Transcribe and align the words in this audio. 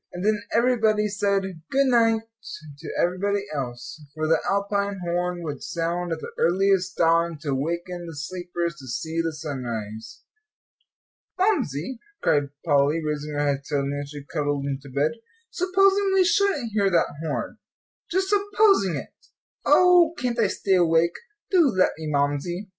And 0.13 0.25
then 0.25 0.41
everybody 0.51 1.07
said 1.07 1.43
"good 1.69 1.85
night" 1.85 2.21
to 2.79 2.89
everybody 2.99 3.43
else; 3.53 4.03
for 4.15 4.25
the 4.27 4.39
Alpine 4.49 4.97
horn 5.03 5.43
would 5.43 5.61
sound 5.61 6.11
at 6.11 6.19
the 6.21 6.31
earliest 6.39 6.97
dawn 6.97 7.37
to 7.41 7.53
waken 7.53 8.07
the 8.07 8.15
sleepers 8.15 8.77
to 8.79 8.87
see 8.87 9.21
the 9.21 9.31
sunrise. 9.31 10.23
"Mamsie," 11.37 11.99
cried 12.19 12.49
Polly, 12.65 12.99
raising 13.05 13.33
her 13.33 13.45
head 13.45 13.61
suddenly 13.63 13.99
as 14.01 14.09
she 14.09 14.23
cuddled 14.25 14.65
into 14.65 14.89
bed, 14.89 15.11
"supposing 15.51 16.11
we 16.15 16.23
shouldn't 16.25 16.71
hear 16.71 16.89
that 16.89 17.13
horn 17.23 17.59
just 18.09 18.29
supposing 18.29 18.95
it! 18.95 19.13
Oh, 19.65 20.15
can't 20.17 20.39
I 20.39 20.47
stay 20.47 20.73
awake? 20.77 21.13
Do 21.51 21.67
let 21.67 21.91
me, 21.99 22.07
Mamsie." 22.07 22.69